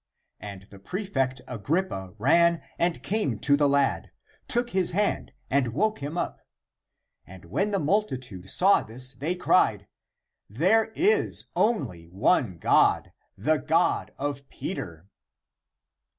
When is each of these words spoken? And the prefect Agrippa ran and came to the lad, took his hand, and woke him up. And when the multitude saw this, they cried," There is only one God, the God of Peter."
And 0.39 0.63
the 0.71 0.79
prefect 0.79 1.41
Agrippa 1.47 2.15
ran 2.17 2.63
and 2.79 3.03
came 3.03 3.37
to 3.41 3.55
the 3.55 3.69
lad, 3.69 4.09
took 4.47 4.71
his 4.71 4.89
hand, 4.97 5.31
and 5.51 5.75
woke 5.75 5.99
him 5.99 6.17
up. 6.17 6.39
And 7.27 7.45
when 7.45 7.69
the 7.69 7.77
multitude 7.77 8.49
saw 8.49 8.81
this, 8.81 9.13
they 9.13 9.35
cried," 9.35 9.87
There 10.63 10.85
is 10.95 11.51
only 11.55 12.05
one 12.09 12.57
God, 12.57 13.11
the 13.37 13.57
God 13.57 14.11
of 14.17 14.49
Peter." 14.49 15.07